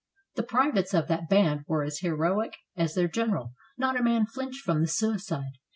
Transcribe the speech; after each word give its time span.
The 0.33 0.41
privates 0.41 0.95
of 0.95 1.07
that 1.09 1.29
band 1.29 1.63
were 1.67 1.83
as 1.83 1.99
heroic 1.99 2.55
as 2.75 2.95
their 2.95 3.07
general. 3.07 3.53
Not 3.77 3.99
a 3.99 4.01
man 4.01 4.25
flinched 4.25 4.61
from 4.63 4.81
the 4.81 4.87
suicide. 4.87 5.59